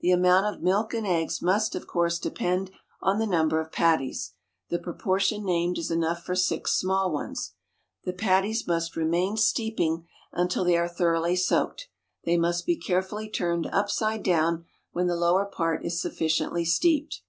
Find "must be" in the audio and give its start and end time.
12.38-12.78